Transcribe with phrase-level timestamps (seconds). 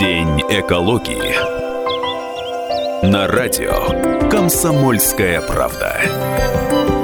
[0.00, 1.36] День экологии
[3.06, 6.99] на радио «Комсомольская правда».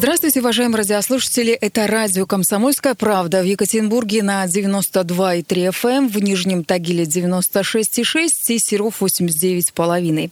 [0.00, 1.52] Здравствуйте, уважаемые радиослушатели.
[1.52, 8.58] Это радио «Комсомольская правда» в Екатеринбурге на 92,3 FM, эм, в Нижнем Тагиле 96,6 и
[8.58, 10.30] Серов 89,5.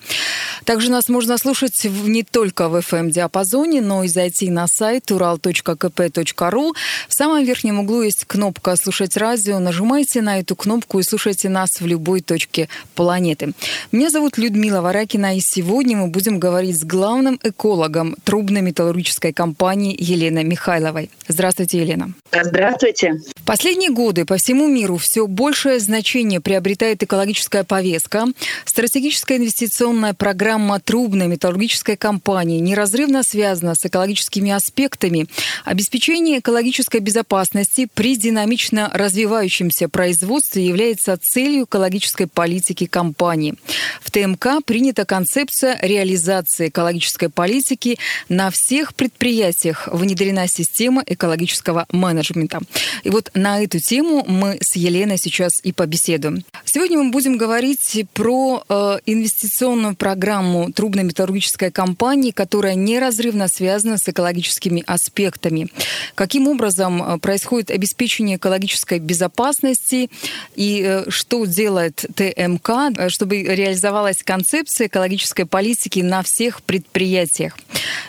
[0.65, 6.73] Также нас можно слушать не только в FM-диапазоне, но и зайти на сайт ural.kp.ru.
[7.07, 9.59] В самом верхнем углу есть кнопка «Слушать радио».
[9.59, 13.53] Нажимайте на эту кнопку и слушайте нас в любой точке планеты.
[13.93, 19.97] Меня зовут Людмила Варакина, и сегодня мы будем говорить с главным экологом трубно-металлургической компании компании
[19.99, 21.11] Елены Михайловой.
[21.27, 22.13] Здравствуйте, Елена.
[22.31, 23.15] Здравствуйте.
[23.35, 28.27] В последние годы по всему миру все большее значение приобретает экологическая повестка.
[28.65, 35.27] Стратегическая инвестиционная программа трубной металлургической компании неразрывно связана с экологическими аспектами.
[35.65, 43.57] Обеспечение экологической безопасности при динамично развивающемся производстве является целью экологической политики компании.
[44.01, 52.61] В ТМК принята концепция реализации экологической политики на всех предприятиях предприятиях внедрена система экологического менеджмента.
[53.05, 56.45] И вот на эту тему мы с Еленой сейчас и побеседуем.
[56.65, 64.83] Сегодня мы будем говорить про э, инвестиционную программу трубно-металлургической компании, которая неразрывно связана с экологическими
[64.87, 65.69] аспектами.
[66.15, 70.11] Каким образом э, происходит обеспечение экологической безопасности
[70.57, 77.57] и э, что делает ТМК, э, чтобы реализовалась концепция экологической политики на всех предприятиях.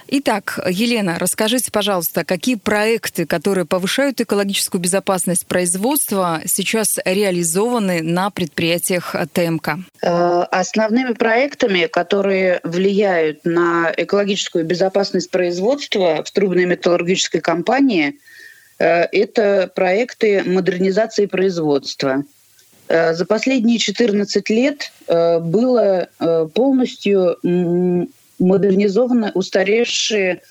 [0.08, 9.16] Итак, Елена, Расскажите, пожалуйста, какие проекты, которые повышают экологическую безопасность производства, сейчас реализованы на предприятиях
[9.32, 9.78] ТМК?
[10.02, 18.16] Э, основными проектами, которые влияют на экологическую безопасность производства в трубной металлургической компании,
[18.80, 22.24] э, это проекты модернизации производства.
[22.88, 26.10] Э, за последние 14 лет было
[26.56, 27.38] полностью
[28.40, 30.42] модернизованы устаревшие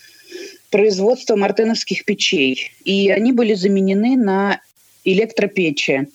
[0.70, 2.72] производства мартеновских печей.
[2.84, 4.60] И они были заменены на
[5.04, 6.08] электропечи.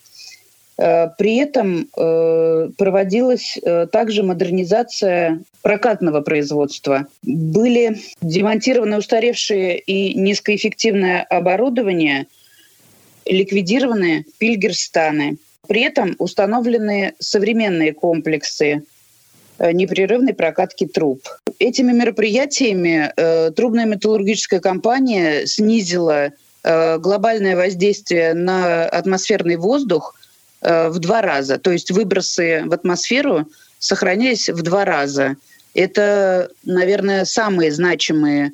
[0.78, 7.08] Э, при этом э, проводилась э, также модернизация прокатного производства.
[7.24, 12.28] Были демонтированы устаревшие и низкоэффективное оборудование,
[13.26, 15.38] ликвидированы пильгерстаны.
[15.68, 18.84] При этом установлены современные комплексы
[19.60, 21.22] непрерывной прокатки труб.
[21.60, 26.32] Этими мероприятиями э, трубная металлургическая компания снизила
[26.64, 30.16] э, глобальное воздействие на атмосферный воздух
[30.62, 31.58] э, в два раза.
[31.58, 33.48] То есть выбросы в атмосферу
[33.80, 35.36] сохранились в два раза.
[35.74, 38.52] Это, наверное, самые значимые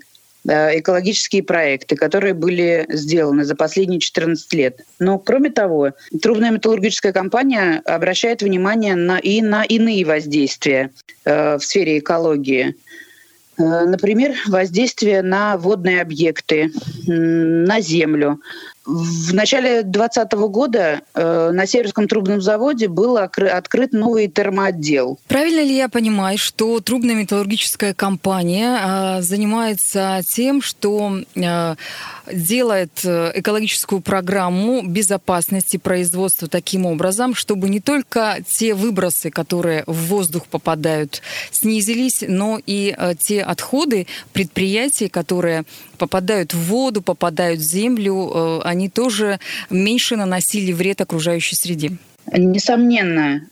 [0.50, 4.82] экологические проекты, которые были сделаны за последние 14 лет.
[5.00, 10.92] Но, кроме того, трубная металлургическая компания обращает внимание на, и на иные воздействия
[11.26, 12.76] э, в сфере экологии.
[13.58, 16.72] Э, например, воздействие на водные объекты,
[17.06, 18.40] на землю.
[18.91, 25.19] В начале 2020 года э, на Северском трубном заводе был открыт новый термоотдел.
[25.27, 31.75] Правильно ли я понимаю, что трубно-металлургическая компания э, занимается тем, что э,
[32.33, 40.07] делает э, экологическую программу безопасности производства таким образом, чтобы не только те выбросы, которые в
[40.07, 41.21] воздух попадают,
[41.51, 45.66] снизились, но и э, те отходы предприятий, которые
[46.00, 49.40] попадают в воду, попадают в землю, э, они тоже
[49.70, 51.92] меньше наносили вред окружающей среде.
[52.32, 53.48] Несомненно,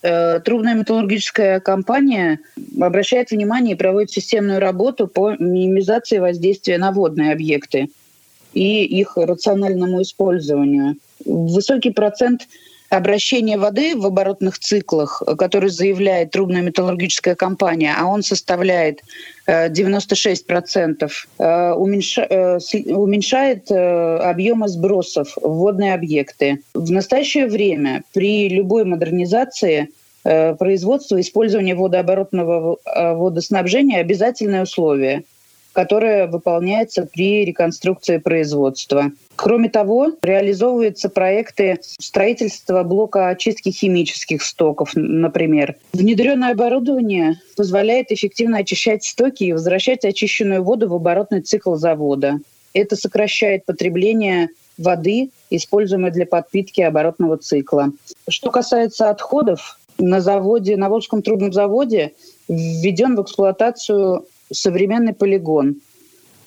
[0.46, 2.40] трубная металлургическая компания
[2.80, 7.90] обращает внимание и проводит системную работу по минимизации воздействия на водные объекты
[8.53, 10.97] и их рациональному использованию.
[11.25, 12.47] Высокий процент
[12.89, 19.01] обращения воды в оборотных циклах, который заявляет трубная металлургическая компания, а он составляет
[19.47, 26.61] 96%, э, э, уменьшает э, объемы сбросов в водные объекты.
[26.73, 29.90] В настоящее время при любой модернизации
[30.23, 35.23] производства использования водооборотного водоснабжения обязательное условие–
[35.78, 39.12] которая выполняется при реконструкции производства.
[39.35, 45.76] Кроме того, реализовываются проекты строительства блока очистки химических стоков, например.
[45.94, 52.40] Внедренное оборудование позволяет эффективно очищать стоки и возвращать очищенную воду в оборотный цикл завода.
[52.74, 57.91] Это сокращает потребление воды, используемой для подпитки оборотного цикла.
[58.28, 62.14] Что касается отходов, на заводе, на Волжском трубном заводе
[62.47, 65.78] введен в эксплуатацию современный полигон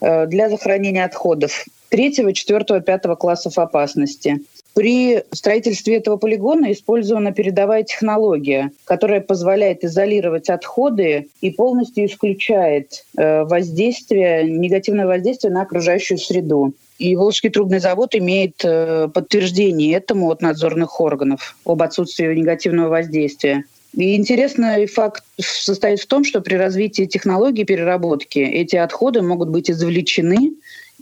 [0.00, 4.41] э, для захоронения отходов третьего, четвертого, пятого классов опасности.
[4.75, 13.43] При строительстве этого полигона использована передовая технология, которая позволяет изолировать отходы и полностью исключает э,
[13.43, 16.73] воздействие, негативное воздействие на окружающую среду.
[16.99, 23.64] И Волжский трубный завод имеет э, подтверждение этому от надзорных органов об отсутствии негативного воздействия.
[23.94, 29.70] И интересный факт состоит в том, что при развитии технологий переработки эти отходы могут быть
[29.70, 30.52] извлечены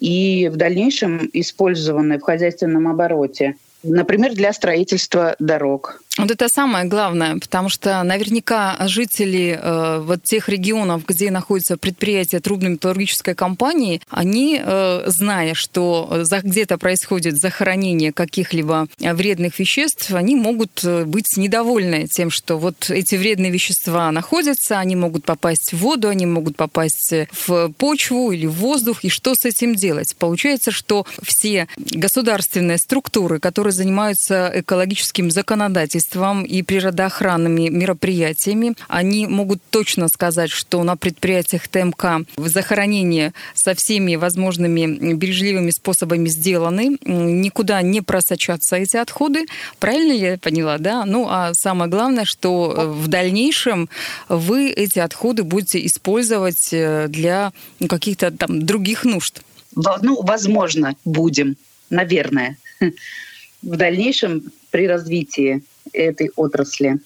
[0.01, 6.03] и в дальнейшем использованы в хозяйственном обороте, например, для строительства дорог.
[6.19, 12.41] Вот это самое главное, потому что наверняка жители э, вот тех регионов, где находятся предприятия
[12.41, 20.83] трубно-металлургической компании, они, э, зная, что за, где-то происходит захоронение каких-либо вредных веществ, они могут
[20.83, 26.09] э, быть недовольны тем, что вот эти вредные вещества находятся, они могут попасть в воду,
[26.09, 27.15] они могут попасть
[27.47, 30.17] в почву или в воздух, и что с этим делать?
[30.17, 38.75] Получается, что все государственные структуры, которые занимаются экологическим законодательством, хозяйством и природоохранными мероприятиями.
[38.89, 46.97] Они могут точно сказать, что на предприятиях ТМК захоронение со всеми возможными бережливыми способами сделаны,
[47.05, 49.47] никуда не просочатся эти отходы.
[49.79, 51.05] Правильно я поняла, да?
[51.05, 53.89] Ну, а самое главное, что э, в дальнейшем
[54.29, 57.53] вы эти отходы будете использовать э, для
[57.89, 59.43] каких-то там других нужд.
[60.03, 61.57] Ну, возможно, будем,
[61.91, 62.57] наверное.
[63.63, 65.63] В дальнейшем при развитии
[65.93, 67.01] этой отрасли.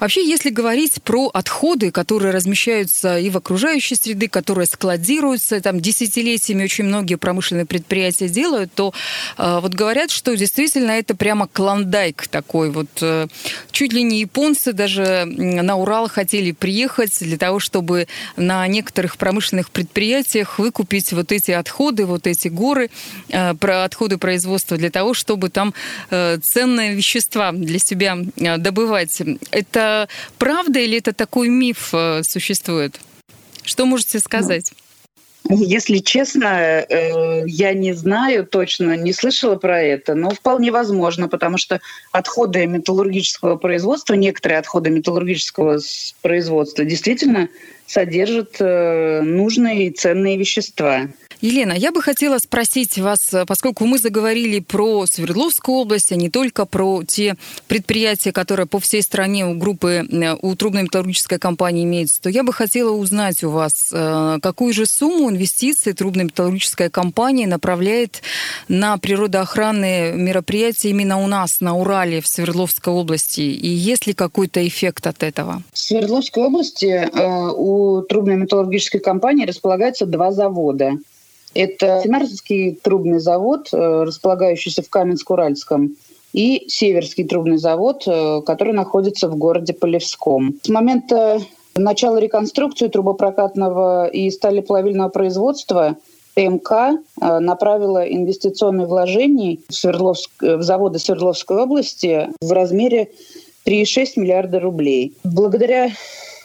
[0.00, 6.64] Вообще, если говорить про отходы, которые размещаются и в окружающей среды, которые складируются, там десятилетиями
[6.64, 8.92] очень многие промышленные предприятия делают, то
[9.38, 12.70] э, вот говорят, что действительно это прямо клондайк такой.
[12.70, 13.28] Вот э,
[13.70, 19.70] чуть ли не японцы даже на Урал хотели приехать для того, чтобы на некоторых промышленных
[19.70, 22.90] предприятиях выкупить вот эти отходы, вот эти горы,
[23.28, 25.74] э, про отходы производства для того, чтобы там
[26.10, 29.20] э, ценные вещества для себя э, добывать.
[29.52, 30.08] Это
[30.38, 32.98] правда или это такой миф э, существует?
[33.62, 34.72] Что можете сказать?
[35.48, 41.58] Если честно, э, я не знаю точно, не слышала про это, но вполне возможно, потому
[41.58, 41.80] что
[42.12, 45.80] отходы металлургического производства, некоторые отходы металлургического
[46.22, 47.48] производства действительно
[47.86, 51.08] содержат э, нужные и ценные вещества.
[51.42, 56.30] Елена, я бы хотела спросить вас, э, поскольку мы заговорили про Свердловскую область, а не
[56.30, 57.34] только про те
[57.66, 62.52] предприятия, которые по всей стране у группы, э, у трубно-металлургической компании имеются, то я бы
[62.52, 68.22] хотела узнать у вас, э, какую же сумму инвестиций трубно-металлургическая компания направляет
[68.68, 74.64] на природоохранные мероприятия именно у нас, на Урале, в Свердловской области, и есть ли какой-то
[74.64, 75.64] эффект от этого?
[75.72, 77.10] В Свердловской области
[77.56, 80.98] у трубно-металлургической компании располагается два завода.
[81.54, 85.96] Это Семарский трубный завод, э, располагающийся в Каменск-Уральском,
[86.32, 90.54] и Северский трубный завод, э, который находится в городе Полевском.
[90.62, 91.40] С момента
[91.76, 95.96] начала реконструкции трубопрокатного и сталеплавильного производства
[96.34, 96.72] ТМК
[97.20, 100.30] э, направила инвестиционные вложения в, Свердловск...
[100.40, 103.10] в заводы Свердловской области в размере
[103.66, 105.14] 3,6 миллиарда рублей.
[105.24, 105.90] Благодаря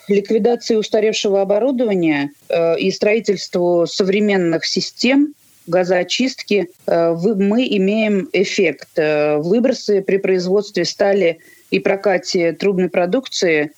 [0.10, 5.34] ликвидации устаревшего оборудования э, и строительству современных систем
[5.68, 8.90] газоочистки э, мы имеем эффект.
[8.96, 11.40] Э, выбросы при производстве стали
[11.70, 13.74] и прокате трубной продукции,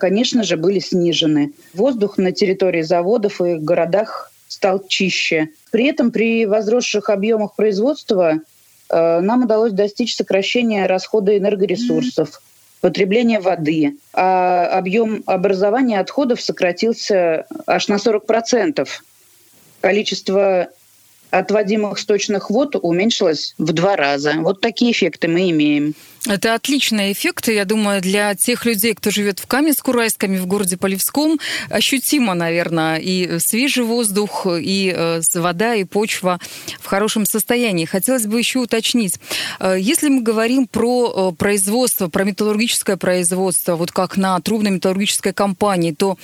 [0.00, 1.52] конечно же, были снижены.
[1.74, 5.48] Воздух на территории заводов и городах стал чище.
[5.70, 8.40] При этом при возросших объемах производства
[8.90, 12.40] нам удалось достичь сокращения расхода энергоресурсов
[12.80, 18.86] потребление воды, а объем образования отходов сократился аж на 40%.
[19.80, 20.68] Количество
[21.30, 24.34] отводимых сточных вод уменьшилось в два раза.
[24.38, 25.94] Вот такие эффекты мы имеем.
[26.28, 30.76] Это отличный эффект, я думаю, для тех людей, кто живет в Каменск-Уральском и в городе
[30.76, 36.38] Полевском, ощутимо, наверное, и свежий воздух, и э, вода, и почва
[36.80, 37.86] в хорошем состоянии.
[37.86, 39.18] Хотелось бы еще уточнить,
[39.58, 45.92] э, если мы говорим про э, производство, про металлургическое производство, вот как на трубно-металлургической компании,
[45.92, 46.18] то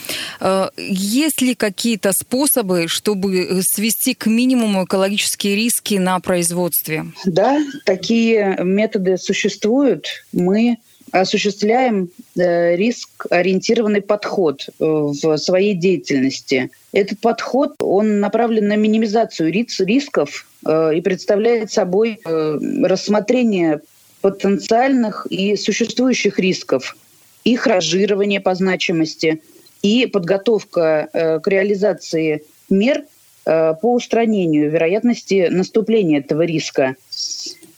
[0.77, 7.07] есть ли какие-то способы, чтобы свести к минимуму экологические риски на производстве?
[7.25, 10.79] Да, такие методы существуют существуют, мы
[11.13, 16.71] осуществляем э, риск-ориентированный подход э, в своей деятельности.
[16.93, 23.81] Этот подход, он направлен на минимизацию рисков э, и представляет собой рассмотрение
[24.23, 26.97] потенциальных и существующих рисков,
[27.45, 29.43] их ранжирование по значимости
[29.83, 33.05] и подготовка к реализации мер
[33.45, 36.97] по устранению вероятности наступления этого риска.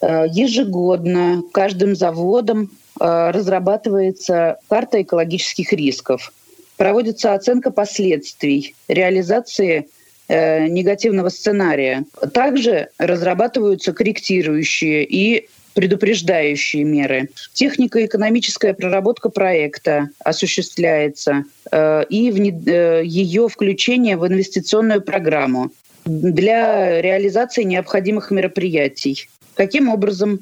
[0.08, 6.32] Ежегодно каждым заводом разрабатывается карта экологических рисков.
[6.76, 9.88] Проводится оценка последствий реализации
[10.28, 12.04] негативного сценария.
[12.32, 17.28] Также разрабатываются корректирующие и предупреждающие меры.
[17.52, 25.70] Технико-экономическая проработка проекта осуществляется э, и э, ее включение в инвестиционную программу
[26.06, 29.28] для реализации необходимых мероприятий.
[29.56, 30.40] Каким образом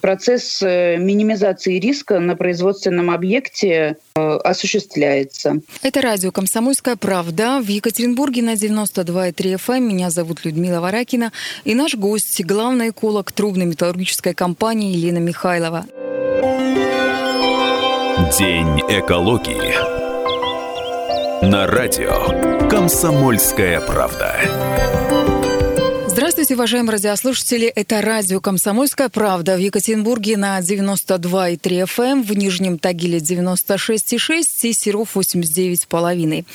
[0.00, 5.60] процесс э, минимизации риска на производственном объекте э, осуществляется.
[5.82, 9.80] Это радио «Комсомольская правда» в Екатеринбурге на 92,3 FM.
[9.80, 11.32] Меня зовут Людмила Варакина.
[11.64, 15.86] И наш гость– главный эколог трубно-металлургической компании Елена Михайлова.
[18.38, 19.74] День экологии
[21.44, 25.47] на радио «Комсомольская правда».
[26.48, 27.66] Здравствуйте, уважаемые радиослушатели.
[27.66, 34.72] Это радио «Комсомольская правда» в Екатеринбурге на 92,3 FM, эм, в Нижнем Тагиле 96,6 и
[34.72, 36.46] Серов 89,5.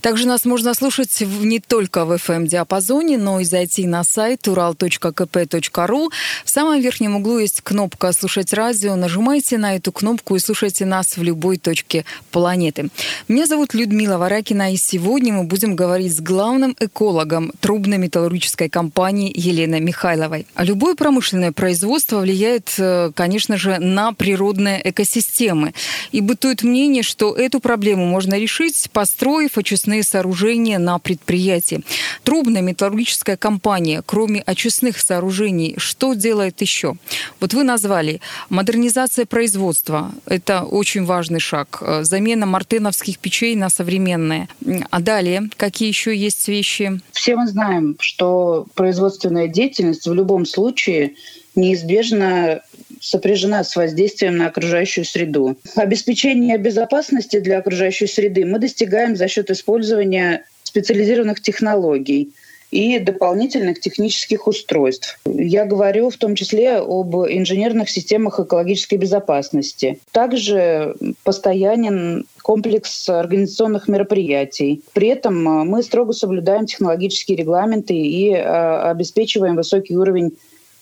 [0.00, 6.08] Также нас можно слушать не только в FM-диапазоне, но и зайти на сайт ural.kp.ru.
[6.44, 8.96] В самом верхнем углу есть кнопка «Слушать радио».
[8.96, 12.88] Нажимайте на эту кнопку и слушайте нас в любой точке планеты.
[13.28, 19.78] Меня зовут Людмила Варакина, и сегодня мы будем говорить с главным экологом трубно-металлургической компании компании
[19.80, 20.46] Михайловой.
[20.54, 25.72] А любое промышленное производство влияет, э, конечно же, на природные экосистемы.
[26.12, 31.82] И бытует мнение, что эту проблему можно решить, построив очистные сооружения на предприятии.
[32.24, 36.94] Трубная металлургическая компания, кроме очистных сооружений, что делает еще?
[37.40, 38.20] Вот вы назвали
[38.50, 40.10] модернизация производства.
[40.26, 41.78] Это очень важный шаг.
[41.80, 44.48] Э, замена мартеновских печей на современные.
[44.90, 47.00] А далее, какие еще есть вещи?
[47.12, 48.66] Все мы знаем, что
[49.08, 51.14] производственная деятельность в любом случае
[51.54, 52.60] неизбежно
[53.00, 55.56] сопряжена с воздействием на окружающую среду.
[55.76, 62.32] Обеспечение безопасности для окружающей среды мы достигаем за счет использования специализированных технологий
[62.70, 65.18] и дополнительных технических устройств.
[65.24, 69.98] Я говорю в том числе об инженерных системах экологической безопасности.
[70.12, 70.94] Также
[71.24, 74.82] постоянен комплекс организационных мероприятий.
[74.92, 80.36] При этом а, мы строго соблюдаем технологические регламенты и а, обеспечиваем высокий уровень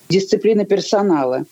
[0.09, 1.45] дисциплины персонала.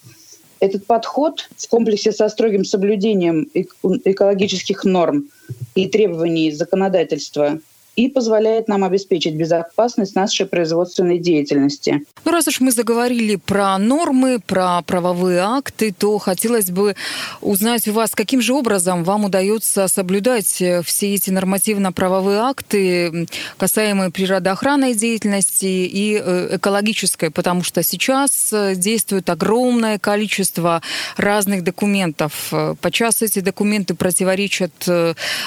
[0.60, 5.30] Этот подход в комплексе со строгим соблюдением экологических норм
[5.76, 7.60] и требований законодательства
[7.96, 12.04] и позволяет нам обеспечить безопасность нашей производственной деятельности.
[12.26, 16.96] Ну, раз уж мы заговорили про нормы, про правовые акты, то хотелось бы
[17.42, 24.12] узнать у вас, каким же образом вам удается соблюдать э, все эти нормативно-правовые акты, касаемые
[24.12, 30.82] природоохранной деятельности и э, экологической, потому что сейчас э, действует огромное количество
[31.18, 32.52] разных документов.
[32.82, 34.72] Подчас эти документы противоречат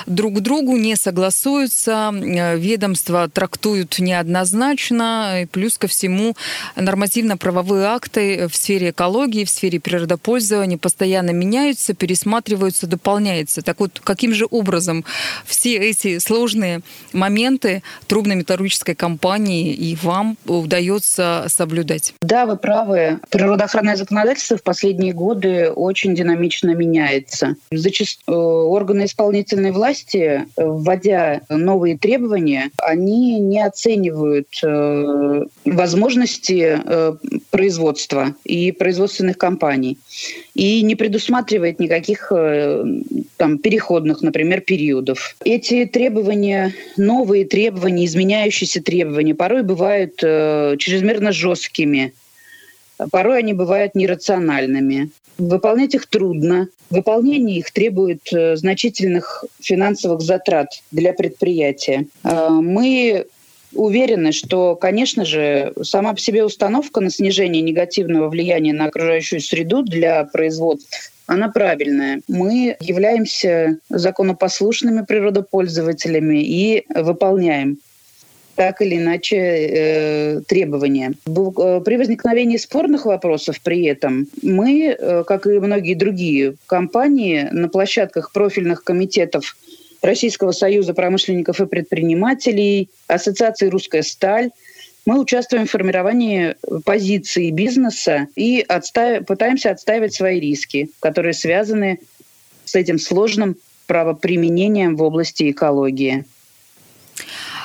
[0.06, 2.12] друг другу, не согласуются,
[2.56, 5.42] ведомства трактуют неоднозначно.
[5.42, 6.34] И плюс ко всему
[6.76, 13.62] нормативно-правовые акты в сфере экологии, в сфере природопользования постоянно меняются, пересматриваются, дополняются.
[13.62, 15.04] Так вот, каким же образом
[15.44, 16.80] все эти сложные
[17.12, 22.14] моменты трубно-металлургической компании и вам удается соблюдать?
[22.22, 23.20] Да, вы правы.
[23.30, 27.56] Природоохранное законодательство в последние годы очень динамично меняется.
[27.70, 37.14] Зачастую э, органы исполнительной власти, вводя новые требования, требования, они не оценивают э, возможности э,
[37.50, 39.98] производства и производственных компаний
[40.54, 42.84] и не предусматривает никаких э,
[43.36, 45.36] там, переходных, например, периодов.
[45.44, 52.12] Эти требования, новые требования, изменяющиеся требования порой бывают э, чрезмерно жесткими,
[53.10, 55.10] порой они бывают нерациональными.
[55.38, 56.68] Выполнять их трудно.
[56.90, 62.06] Выполнение их требует э, значительных финансовых затрат для предприятия.
[62.24, 63.26] Э, мы
[63.72, 69.82] уверены, что, конечно же, сама по себе установка на снижение негативного влияния на окружающую среду
[69.82, 72.22] для производств она правильная.
[72.26, 77.78] Мы являемся законопослушными природопользователями и выполняем
[78.58, 81.12] так или иначе э, требования.
[81.26, 87.68] Э, при возникновении спорных вопросов при этом мы, э, как и многие другие компании, на
[87.68, 89.56] площадках профильных комитетов
[90.02, 94.50] Российского союза промышленников и предпринимателей, Ассоциации «Русская сталь»,
[95.06, 99.24] мы участвуем в формировании позиции бизнеса и отстав...
[99.24, 102.00] пытаемся отстаивать свои риски, которые связаны
[102.64, 106.24] с этим сложным правоприменением в области экологии.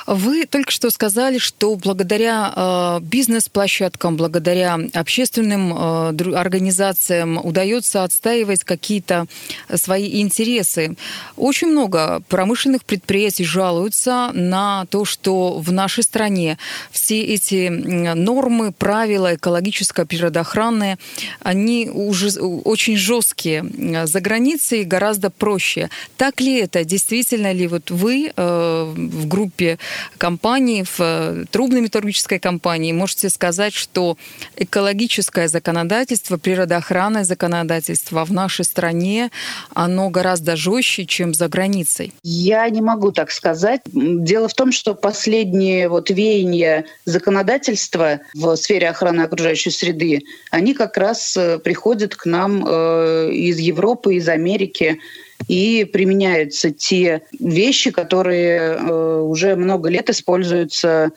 [0.06, 9.26] Вы только что сказали, что благодаря э, бизнес-площадкам, благодаря общественным э, организациям удается отстаивать какие-то
[9.74, 10.96] свои интересы.
[11.36, 16.58] Очень много промышленных предприятий жалуются на то, что в нашей стране
[16.90, 20.98] все эти нормы, правила экологическое, природоохранные,
[21.40, 23.64] они уже очень жесткие.
[24.06, 25.88] За границей гораздо проще.
[26.16, 26.84] Так ли это?
[26.84, 29.78] Действительно ли вот вы э, в группе
[30.18, 34.16] компаний, в э, трубной металлургической компании можете сказать, что
[34.56, 39.30] экологическое законодательство, природоохранное законодательство в нашей стране,
[39.74, 42.12] оно гораздо жестче, чем за границей?
[42.22, 43.80] Я не могу так сказать.
[43.92, 50.96] Дело в том, что последние вот веяния законодательства в сфере охраны окружающей среды, они как
[50.96, 55.00] раз э, приходят к нам э, из Европы, из Америки
[55.48, 61.12] и применяются те вещи, которые э, уже много лет используются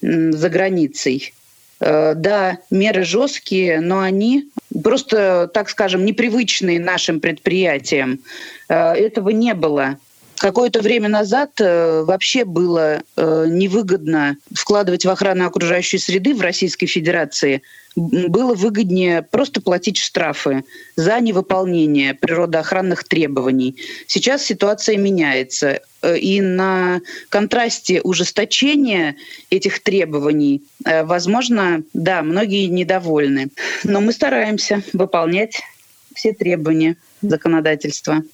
[0.00, 1.32] за границей.
[1.80, 4.48] Да, меры жесткие, но они
[4.82, 8.20] просто, так скажем, непривычные нашим предприятиям.
[8.68, 9.96] Этого не было
[10.42, 16.86] Какое-то время назад э, вообще было э, невыгодно вкладывать в охрану окружающей среды в Российской
[16.86, 17.62] Федерации.
[17.94, 20.64] Было выгоднее просто платить штрафы
[20.96, 23.76] за невыполнение природоохранных требований.
[24.08, 25.78] Сейчас ситуация меняется.
[26.02, 29.14] Э, и на контрасте ужесточения
[29.48, 33.50] этих требований, возможно, да, многие недовольны.
[33.84, 35.62] Но мы стараемся выполнять
[36.16, 38.24] все требования законодательства.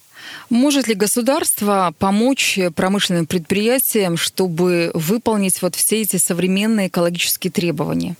[0.49, 8.15] Может ли государство помочь промышленным предприятиям, чтобы выполнить вот все эти современные экологические требования?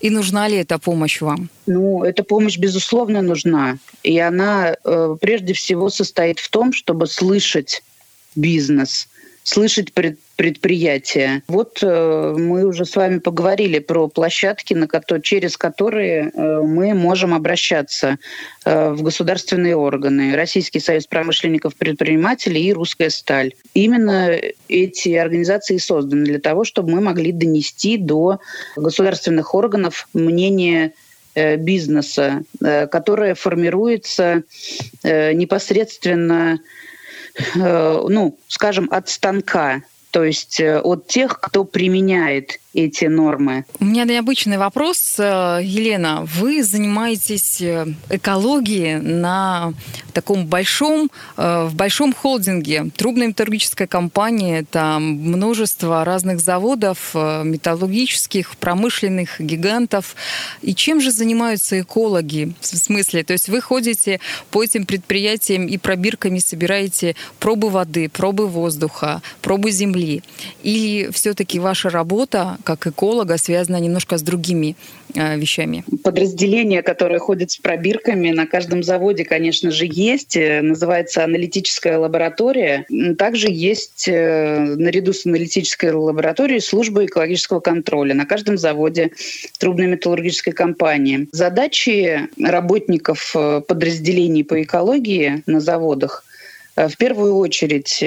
[0.00, 1.48] И нужна ли эта помощь вам?
[1.66, 3.78] Ну, эта помощь, безусловно, нужна.
[4.02, 7.82] И она э, прежде всего состоит в том, чтобы слышать
[8.36, 9.08] бизнес,
[9.44, 11.42] слышать пред, предприятия.
[11.46, 16.94] Вот э, мы уже с вами поговорили про площадки, на ко- через которые э, мы
[16.94, 18.18] можем обращаться
[18.64, 20.34] э, в государственные органы.
[20.34, 23.52] Российский союз промышленников предпринимателей и Русская сталь.
[23.74, 28.40] Именно эти организации созданы для того, чтобы мы могли донести до
[28.76, 30.94] государственных органов мнение
[31.34, 34.42] э, бизнеса, э, которое формируется
[35.02, 36.60] э, непосредственно
[37.54, 39.82] ну, скажем, от станка
[40.14, 43.64] то есть э, от тех, кто применяет эти нормы.
[43.80, 46.24] У меня необычный вопрос, э, Елена.
[46.24, 49.72] Вы занимаетесь э, экологией на
[50.12, 60.14] таком большом, в большом холдинге, трубной металлургической компании, там множество разных заводов, металлургических, промышленных гигантов.
[60.62, 62.54] И чем же занимаются экологи?
[62.60, 64.20] В смысле, то есть вы ходите
[64.52, 70.22] по этим предприятиям и пробирками собираете пробы воды, пробы воздуха, пробы земли?
[70.62, 74.76] Или все-таки ваша работа как эколога связана немножко с другими
[75.14, 75.84] э, вещами?
[76.02, 80.36] Подразделение, которое ходит с пробирками, на каждом заводе, конечно же, есть.
[80.36, 82.86] Э, называется аналитическая лаборатория.
[83.18, 89.12] Также есть э, наряду с аналитической лабораторией служба экологического контроля на каждом заводе
[89.58, 91.28] трубной металлургической компании.
[91.32, 93.34] Задачи работников
[93.68, 96.23] подразделений по экологии на заводах
[96.76, 98.02] в первую очередь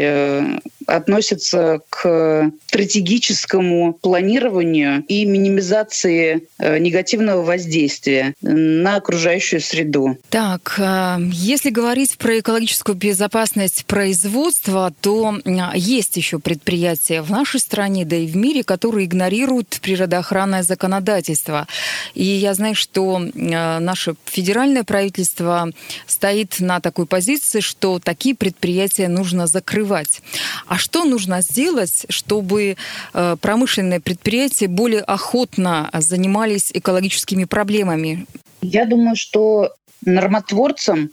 [0.88, 10.18] относятся к стратегическому планированию и минимизации э, негативного воздействия на окружающую среду.
[10.30, 17.60] Так, э, если говорить про экологическую безопасность производства, то э, есть еще предприятия в нашей
[17.60, 21.68] стране, да и в мире, которые игнорируют природоохранное законодательство.
[22.14, 25.70] И я знаю, что наше федеральное правительство
[26.06, 28.57] стоит на такой позиции, что такие предприятия
[29.08, 30.22] нужно закрывать.
[30.68, 32.76] А что нужно сделать, чтобы
[33.14, 38.26] э, промышленные предприятия более охотно занимались экологическими проблемами?
[38.62, 39.74] Я думаю, что
[40.06, 41.12] нормотворцам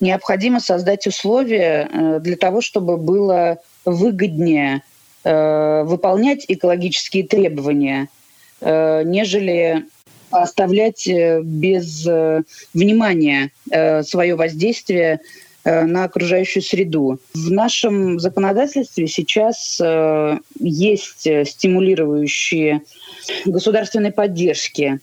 [0.00, 4.82] необходимо создать условия э, для того, чтобы было выгоднее
[5.24, 8.08] э, выполнять экологические требования,
[8.60, 9.84] нежели
[10.30, 12.06] оставлять без
[12.72, 13.50] внимания
[14.04, 15.20] свое воздействие
[15.64, 17.18] на окружающую среду.
[17.34, 22.82] В нашем законодательстве сейчас э, есть стимулирующие
[23.46, 25.00] государственной поддержки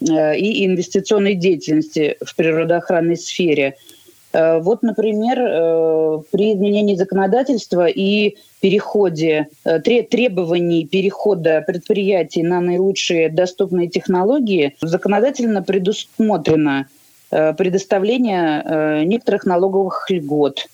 [0.00, 3.76] э, и инвестиционной деятельности в природоохранной сфере.
[4.32, 5.36] Вот, например,
[6.30, 16.86] при изменении законодательства и переходе, требований перехода предприятий на наилучшие доступные технологии законодательно предусмотрено
[17.30, 20.66] Э, предоставления э, некоторых налоговых льгот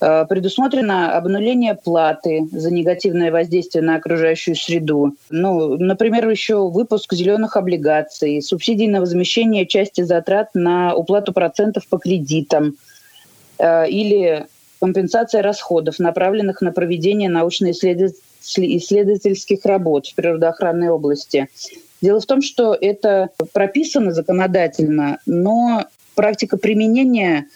[0.00, 5.16] Э, предусмотрено обнуление платы за негативное воздействие на окружающую среду.
[5.28, 11.98] Ну, например, еще выпуск зеленых облигаций, субсидии на возмещение части затрат на уплату процентов по
[11.98, 12.76] кредитам
[13.60, 14.46] или
[14.80, 21.48] компенсация расходов, направленных на проведение научно-исследовательских работ в природоохранной области.
[22.00, 25.86] Дело в том, что это прописано законодательно, но
[26.18, 27.46] практика применения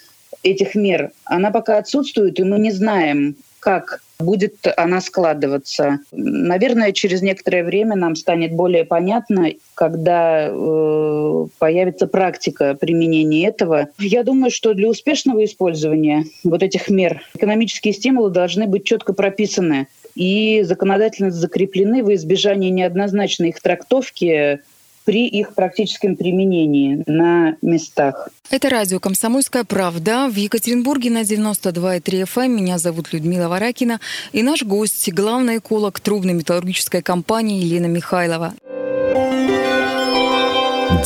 [0.41, 5.99] этих мер, она пока отсутствует, и мы не знаем, как будет она складываться.
[6.13, 13.89] Наверное, через некоторое время нам станет более понятно, когда э, появится практика применения этого.
[13.99, 19.87] Я думаю, что для успешного использования вот этих мер экономические стимулы должны быть четко прописаны
[20.15, 24.61] и законодательно закреплены во избежание неоднозначной их трактовки
[25.05, 28.29] при их практическом применении на местах.
[28.49, 32.47] Это радио «Комсомольская правда» в Екатеринбурге на 92,3 FM.
[32.49, 33.99] Меня зовут Людмила Варакина.
[34.31, 38.53] И наш гость– главный эколог трубной металлургической компании Елена Михайлова.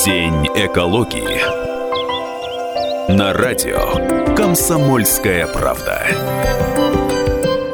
[0.05, 1.67] День экологии
[3.11, 6.66] на радио «Комсомольская правда».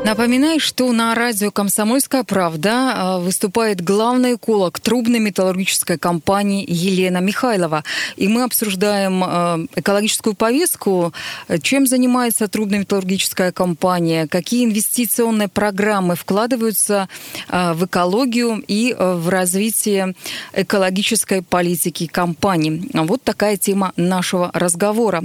[0.05, 7.85] Напоминаю, что на радио «Комсомольская правда» а, выступает главный эколог трубной металлургической компании Елена Михайлова.
[8.17, 11.13] И мы обсуждаем а, экологическую повестку,
[11.61, 17.07] чем занимается трубная металлургическая компания, какие инвестиционные программы вкладываются
[17.47, 20.15] а, в экологию и в развитие
[20.51, 22.89] экологической политики компании.
[22.93, 25.23] Вот такая тема нашего разговора.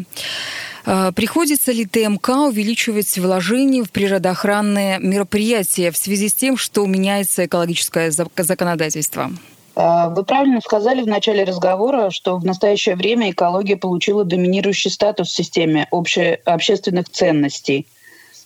[0.84, 7.46] А, приходится ли ТМК увеличивать вложения в природоохранные мероприятия в связи с тем, что меняется
[7.46, 9.30] экологическое законодательство?
[9.74, 15.28] А, вы правильно сказали в начале разговора, что в настоящее время экология получила доминирующий статус
[15.28, 17.86] в системе обще, общественных ценностей.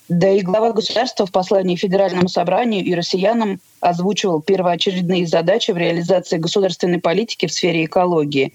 [0.09, 6.37] Да и глава государства в послании Федеральному собранию и россиянам озвучивал первоочередные задачи в реализации
[6.37, 8.53] государственной политики в сфере экологии.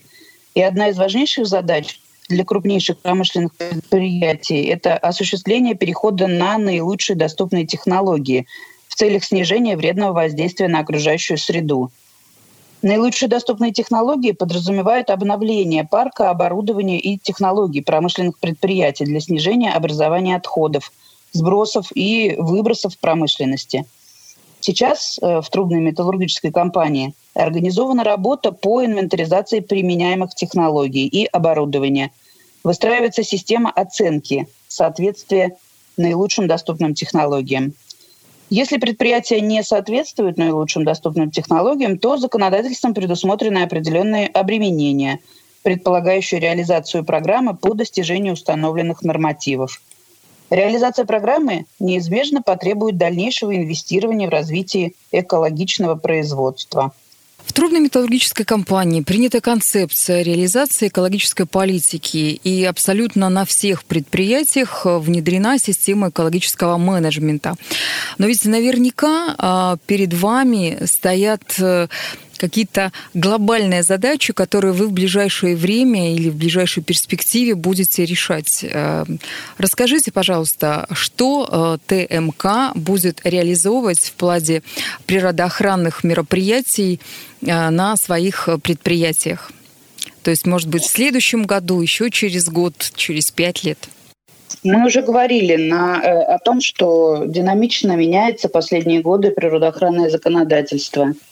[0.54, 7.66] И одна из важнейших задач для крупнейших промышленных предприятий– это осуществление перехода на наилучшие доступные
[7.66, 8.48] технологии
[8.88, 11.92] в целях снижения вредного воздействия на окружающую среду.
[12.82, 20.92] Наилучшие доступные технологии подразумевают обновление парка, оборудования и технологий промышленных предприятий для снижения образования отходов,
[21.32, 23.86] сбросов и выбросов промышленности.
[24.68, 32.12] Сейчас э, в трубной металлургической компании– Организована работа по инвентаризации применяемых технологий и оборудования.
[32.66, 35.56] Выстраивается система оценки соответствия
[35.96, 37.76] наилучшим доступным технологиям.
[38.50, 45.22] Если предприятие не соответствует наилучшим доступным технологиям, то законодательством предусмотрены определенные обременения,
[45.64, 49.82] предполагающие реализацию программы по достижению установленных нормативов.
[50.50, 56.94] Реализация программы неизбежно потребует дальнейшего инвестирования в развитие экологичного производства–
[57.48, 66.10] в трубно-металлургической компании принята концепция реализации экологической политики, и абсолютно на всех предприятиях внедрена система
[66.10, 67.56] экологического менеджмента.
[68.18, 71.88] Но ведь наверняка а, перед вами стоят э,
[72.38, 78.64] какие-то глобальные задачи, которые вы в ближайшее время или в ближайшей перспективе будете решать.
[78.64, 79.06] Э,
[79.58, 84.62] расскажите, пожалуйста, что э, ТМК будет реализовывать в плане
[85.06, 87.00] природоохранных мероприятий
[87.42, 89.52] э, на своих предприятиях?
[90.24, 93.78] То есть, может быть, в следующем году, еще через год, через пять лет?
[94.64, 96.00] Мы уже говорили на,
[96.36, 101.14] о том, что динамично меняется последние годы природоохранное законодательство–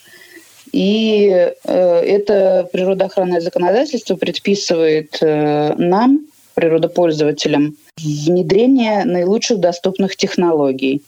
[0.71, 6.21] и э, это природоохранное законодательство предписывает э, нам,
[6.53, 11.01] природопользователям, внедрение наилучших доступных технологий.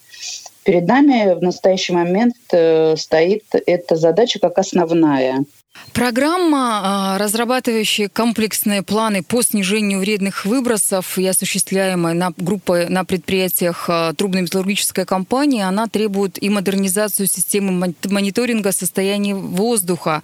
[0.64, 5.46] Перед нами в настоящий момент э, стоит эта задача как основная–
[5.94, 13.86] Программа, а, разрабатывающая комплексные планы по снижению вредных выбросов и осуществляемая на группой на предприятиях
[13.90, 20.22] а, трубно-металлургической компании, она требует и модернизацию системы мониторинга состояния воздуха.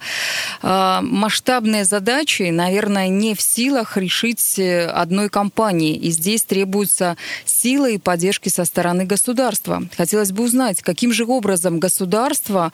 [0.62, 5.96] А, масштабные задачи, наверное, не в силах решить э, одной компании.
[5.96, 7.16] И здесь требуется
[7.64, 9.82] сила и поддержки со стороны государства.
[9.96, 12.72] Хотелось бы узнать, каким же образом государство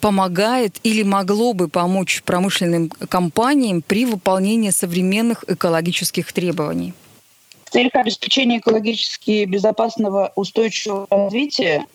[0.00, 6.92] помогает или могло бы помочь промышленным компаниям при выполнении современных экологических требований?
[7.72, 11.86] В обеспечения экологически безопасного устойчивого развития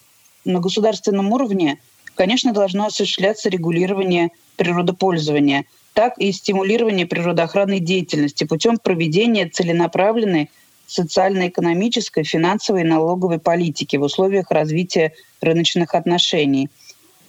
[0.45, 1.77] на государственном уровне,
[2.15, 10.49] конечно, должно осуществляться регулирование природопользования, так и стимулирование природоохранной деятельности путем проведения целенаправленной
[10.87, 16.69] социально-экономической, финансовой и налоговой политики в условиях развития рыночных отношений.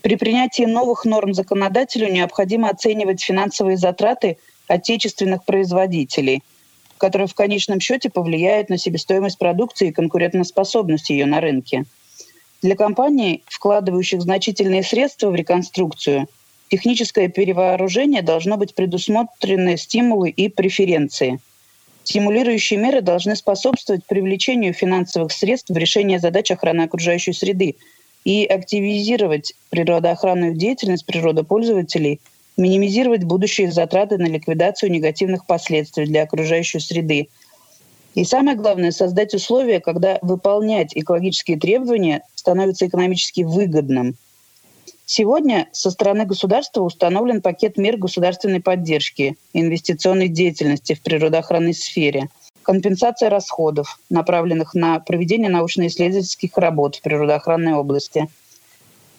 [0.03, 4.38] При принятии новых норм законодателю необходимо оценивать финансовые затраты
[4.69, 6.42] отечественных производителей,
[6.99, 11.85] которые в конечном счете повлияют на себестоимость продукции и конкурентоспособность ее на рынке.
[12.62, 16.27] Для компаний, вкладывающих значительные средства в реконструкцию,
[16.69, 21.38] техническое перевооружение должно быть предусмотрены стимулы и преференции.
[22.07, 27.75] Стимулирующие меры должны способствовать привлечению финансовых средств в решение задач охраны окружающей среды
[28.25, 32.21] и активизировать природоохранную деятельность природопользователей,
[32.57, 37.27] минимизировать будущие затраты на ликвидацию негативных последствий для окружающей среды–
[38.14, 44.16] и самое главное, создать условия, когда выполнять экологические требования становится экономически выгодным.
[45.09, 52.29] Сегодня со стороны государства установлен пакет мер государственной поддержки инвестиционной деятельности в природоохранной сфере,
[52.64, 58.27] компенсация расходов, направленных на проведение научно-исследовательских работ в природоохранной области.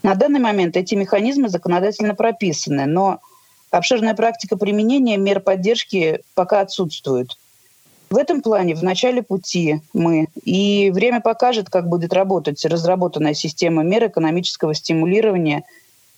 [0.03, 3.21] На данный момент эти механизмы законодательно прописаны, но
[3.71, 7.37] обширная практика применения мер поддержки пока отсутствует–
[8.09, 13.83] в этом плане в начале пути мы, и время покажет, как будет работать разработанная система
[13.83, 15.63] мер экономического стимулирования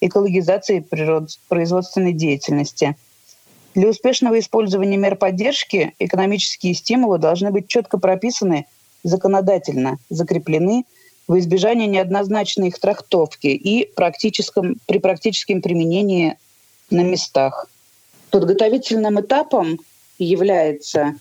[0.01, 0.85] экологизации
[1.47, 2.95] производственной деятельности.
[3.75, 8.65] Для успешного использования мер поддержки экономические стимулы должны быть четко прописаны
[9.03, 10.85] законодательно, закреплены
[11.27, 16.37] в избежание неоднозначной их трактовки и практическом, при практическом применении
[16.89, 17.67] на местах.
[18.31, 19.79] Подготовительным этапом
[20.17, 21.15] является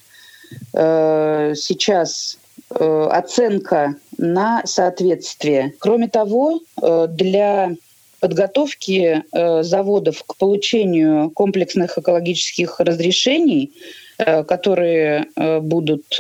[0.74, 2.38] Э, сейчас
[2.70, 5.74] э, оценка на соответствие.
[5.78, 7.72] Кроме того, э, для
[8.20, 13.72] подготовки заводов к получению комплексных экологических разрешений,
[14.16, 16.18] которые будут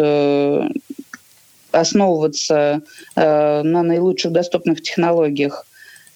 [1.72, 2.82] основываться
[3.16, 5.66] на наилучших доступных технологиях,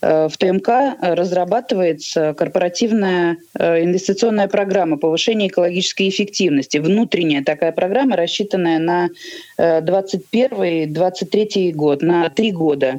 [0.03, 6.79] в ТМК разрабатывается корпоративная э, инвестиционная программа повышения экологической эффективности.
[6.79, 9.11] Внутренняя такая программа, рассчитанная на
[9.59, 12.99] 2021-2023 э, год, на три года.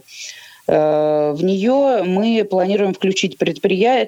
[0.66, 3.38] В нее мы планируем включить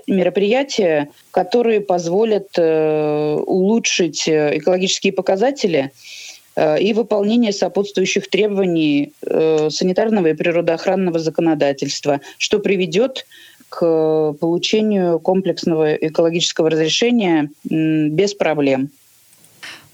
[0.08, 5.90] мероприятия, которые позволят улучшить экологические показатели Э,
[6.58, 13.26] и выполнение сопутствующих требований э, санитарного и природоохранного законодательства, что приведет
[13.70, 18.92] к получению комплексного экологического разрешения без проблем.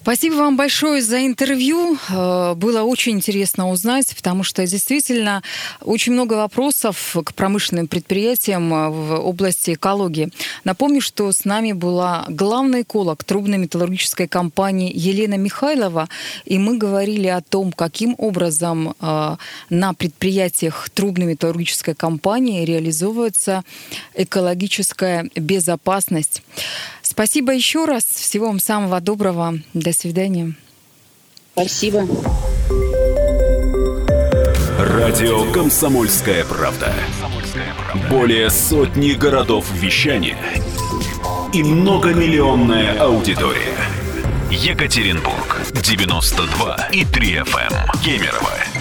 [0.02, 1.96] Спасибо вам большое за интервью.
[2.10, 5.44] Э, было очень интересно узнать, потому что действительно
[5.80, 10.32] очень много вопросов к промышленным предприятиям э, в области экологии.
[10.64, 16.10] Напомню, что с нами была главный эколог трубно-металлургической компании Елена Михайлова,
[16.46, 19.36] и мы говорили о том, каким образом э,
[19.70, 23.64] на предприятиях трубно-металлургической компании реализовывается
[24.16, 26.42] экологическая безопасность.
[27.22, 28.04] Спасибо еще раз.
[28.04, 29.60] Всего вам самого доброго.
[29.76, 30.56] До свидания.
[31.54, 32.08] Спасибо.
[34.80, 36.92] Радио «Комсомольская правда».
[38.10, 40.36] Более сотни городов вещания
[41.54, 43.78] и многомиллионная аудитория.
[44.50, 47.72] Екатеринбург 92 и 3 FM.
[47.72, 48.02] Эм.
[48.04, 48.81] Кемерово